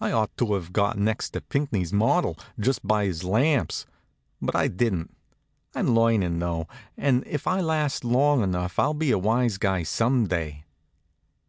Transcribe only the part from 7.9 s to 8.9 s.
long enough